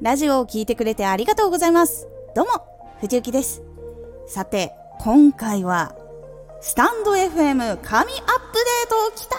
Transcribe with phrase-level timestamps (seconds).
[0.00, 2.06] ラジオを聴いてくれてありがとうございます。
[2.36, 2.52] どうも、
[3.00, 3.62] 藤幸です。
[4.28, 5.96] さて、今回は、
[6.60, 9.36] スタンド FM 神アップデートきた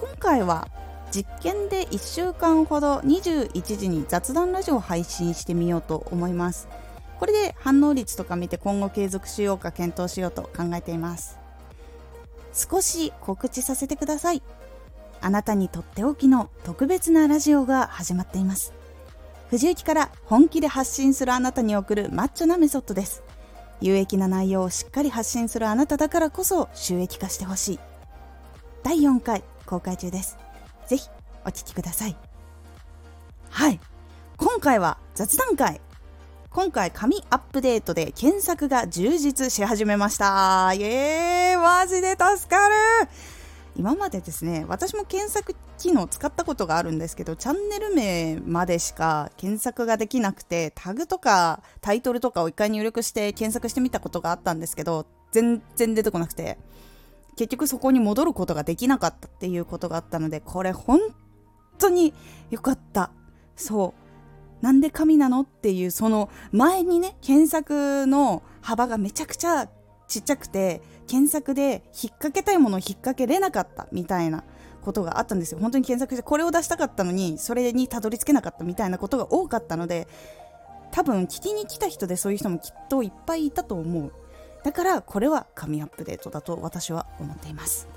[0.00, 0.66] 今回は、
[1.12, 6.66] 実験で1週間ほど21時に雑談ラジオを配信してみようと思います。
[7.20, 11.38] これで反応率とか見て今後継続しようか検討しようと考えています。
[12.52, 14.42] 少し告知させてください。
[15.20, 18.72] あなたにとっておきの特別なラジオが始まっています。
[19.50, 23.22] 藤雪から本気で発信するあなたに送るマッチョなメソッドです。
[23.80, 27.80] 有益な内容をしっかり発信するあなただからこそ収益化してほしい。
[28.82, 30.38] 第4回公開中です。
[30.86, 31.08] ぜひ
[31.44, 32.16] お聴きください。
[33.50, 33.80] はい。
[34.36, 35.80] 今回は雑談会。
[36.50, 40.72] 今回紙アップデートで検索が充実し始めました。
[40.74, 42.74] イエーイマジで助かる
[43.76, 56.58] 今までですね私も検索機能使ったことがあるんですけどチャンネル名までしか検索ができなくてタグとかタイトルとかを一回入力して検索してみたことがあったんですけど全然出てこなくて
[57.36, 61.00] 結局そこに戻ることができなかったっていうことがあったのでこれ本
[61.78, 62.12] 当に
[62.50, 63.10] 良かった。
[63.56, 64.64] そう。
[64.64, 69.68] なんで神なのっていうその前にね検索の幅がめちゃくちゃ
[70.06, 74.44] ちっちゃくて検索で引っ掛けたいものを引っ掛けれなかったみたいな
[74.80, 75.58] ことがあったんですよ。
[75.58, 80.06] 本当に検索してこれを出したかったのにそれにたどり着けなかったみたいなことが多かったので
[80.92, 84.12] 多分聞きに来た人でそういう人もきっといっぱいいたと思う。
[84.62, 87.88] だからこれは紙アップデートだと私は思っています。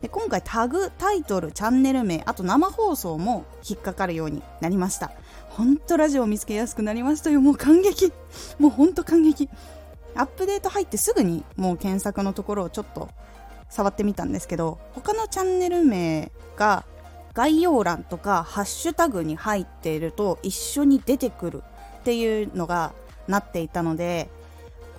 [0.00, 5.12] で今回タグタイトルチャンネル名あと生放送も引っかかるようになりました。
[5.50, 7.42] 本当ラジオを見つけやすくなりましたよ。
[7.42, 8.10] もう感激。
[8.58, 9.50] もう本当感激。
[10.18, 13.08] アップデート入ってすぐにもう検索のところをちょっと
[13.70, 16.84] 触ってみたんですけど他のチャンネル名が
[17.34, 21.62] 概要欄とかハッシュタグに入っていると一緒に出てくる。
[21.98, 22.94] っていうのが
[23.26, 24.30] なっていたので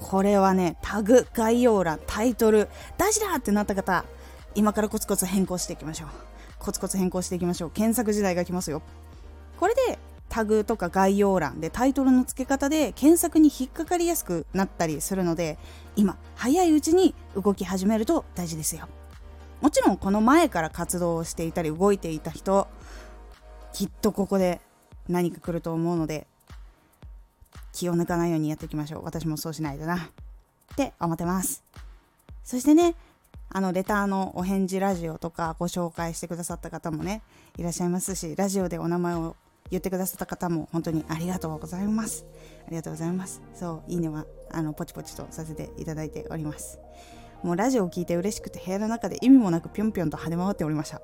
[0.00, 4.04] これはねタグ概要欄タイトル大事だってなった方
[4.56, 6.08] 今からコツコツ変更していきましょう。
[6.58, 7.70] コツコツ変更していきましょう。
[7.70, 8.82] 検索時代が来ますよ。
[9.60, 9.98] これで
[10.36, 15.56] タグとか概要欄でタイトルの付け方で検索に引っかかりやすくなったりするので
[15.96, 18.86] 今早いうちに動き始めると大事ですよ。
[19.62, 22.68] もちろんこの前から活動をしていたり動いていた人
[23.72, 24.60] きっとここで
[25.08, 26.26] 何か来ると思うので
[27.72, 29.04] 気を抜かないようにやっていきましょう。
[29.06, 29.96] 私もそうしないとな。
[29.96, 31.64] って思ってます。
[32.44, 32.94] そしてね
[33.48, 37.22] あのレターのお返事ラジオとかご紹介してくださった方もね
[37.56, 39.34] いらっしゃいますしラジオでお名前を
[39.70, 42.26] 言ってくださった方も本当にありがとうございます。
[42.66, 43.42] ありがとうございます。
[43.54, 46.78] そう、いいねはあのポチポチとさせていただいております。
[47.42, 51.00] もうラジオを聞いて嬉しくて部屋の中で意味もなくぴょんぴょんと跳ね回っておりました。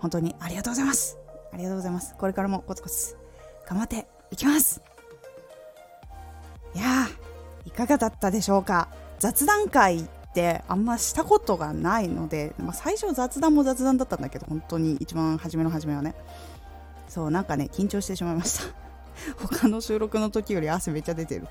[0.00, 1.18] 本当にありがとうございます。
[1.52, 2.14] ありがとうございます。
[2.16, 3.16] これからもコツコツ
[3.68, 4.82] 頑張っていきます。
[6.74, 16.14] いやー、いかがだったでしょうか雑談会ってあんましたことがないので、まあ、最初雑談も雑談だったんだけど本当に一番初めの初めはね
[17.08, 18.74] そうなんかね緊張してしまいました。
[19.40, 21.48] 他の収録の時より汗めっちゃ出てる。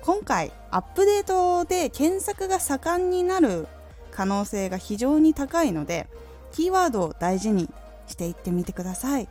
[0.00, 3.68] 今回アップデートで検索が盛んになる
[4.10, 6.08] 可能性が非常に高いので
[6.52, 7.70] キーワードを大事に
[8.06, 9.28] していってみてください。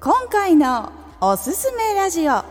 [0.00, 2.44] 今回のおすすめラジオ。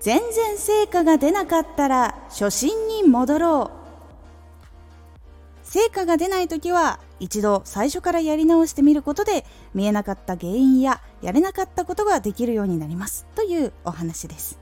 [0.00, 3.80] 全然成果が出なかったら初心に戻ろう。
[5.62, 9.44] 成果が出ない時は一度最初からやり直してみることで
[9.74, 14.58] 見えなかった原因ややれなかったことができるようになりますというお話です。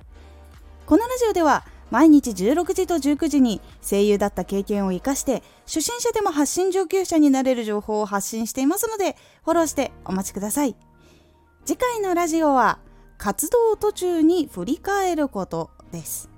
[0.85, 10.77] このラジオでは毎日16時と19時に声優だった経験を生かして初心者でも発信上級者になれる情報を発信していますのでフォローしてお待ちください。
[11.65, 12.79] 次回のラジオは
[13.19, 16.31] 活動途中に振り返ることです。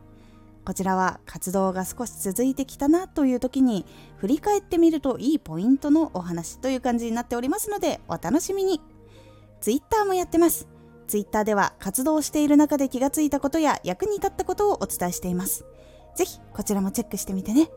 [0.65, 3.87] こちらは活動が少し続いてきたなという時に
[4.19, 8.80] 振り返ってみるといいポイントのお話という感じになっておりますのでお楽しみに。
[9.60, 10.68] Twitter もやってます。
[11.07, 15.65] Twitter では活動している中で気がついたことや役に立ったことをお伝えしています。
[16.15, 17.71] ぜひこちらもチェックしてみてね。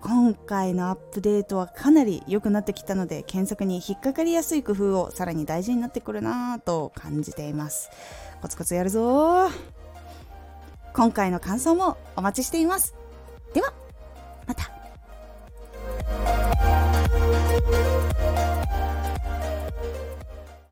[0.00, 7.90] 今回のアップデートはかなり良くなってきたので検索に引っかかりやすい工夫をさらに大事になってくるなぁと感じています。
[8.40, 9.48] コツコツやるぞ
[10.94, 12.94] 今回の感想もお待ちしています。
[13.54, 13.72] では
[14.46, 14.70] また。